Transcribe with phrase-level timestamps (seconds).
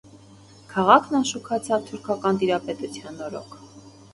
[0.71, 3.55] Քաղաքն անշուքացավ թուրքական տիրապետության օրոք։